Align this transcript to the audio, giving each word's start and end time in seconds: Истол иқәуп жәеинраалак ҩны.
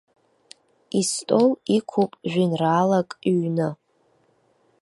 Истол 0.99 1.47
иқәуп 1.77 2.11
жәеинраалак 2.31 3.09
ҩны. 3.39 3.69